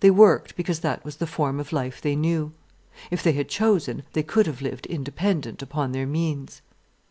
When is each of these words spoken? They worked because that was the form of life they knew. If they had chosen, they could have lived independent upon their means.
They 0.00 0.10
worked 0.10 0.54
because 0.54 0.80
that 0.80 1.02
was 1.02 1.16
the 1.16 1.26
form 1.26 1.58
of 1.58 1.72
life 1.72 2.02
they 2.02 2.14
knew. 2.14 2.52
If 3.10 3.22
they 3.22 3.32
had 3.32 3.48
chosen, 3.48 4.02
they 4.12 4.22
could 4.22 4.46
have 4.46 4.60
lived 4.60 4.84
independent 4.84 5.62
upon 5.62 5.92
their 5.92 6.06
means. 6.06 6.60